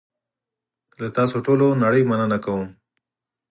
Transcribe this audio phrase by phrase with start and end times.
[1.01, 2.63] له تاسوټولونړۍ مننه کوم.